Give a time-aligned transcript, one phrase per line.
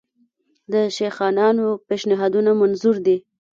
[0.71, 3.17] د شیخانانو پېشنهادونه منظور دي.